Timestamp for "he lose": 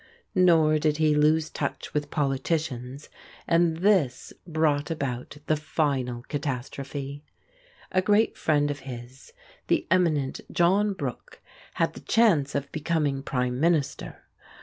0.97-1.51